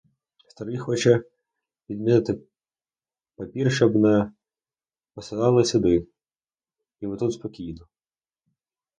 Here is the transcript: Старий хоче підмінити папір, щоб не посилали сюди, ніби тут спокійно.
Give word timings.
Старий 0.47 0.77
хоче 0.77 1.23
підмінити 1.87 2.39
папір, 3.35 3.71
щоб 3.71 3.95
не 3.95 4.31
посилали 5.13 5.65
сюди, 5.65 6.07
ніби 7.01 7.17
тут 7.17 7.33
спокійно. 7.33 7.87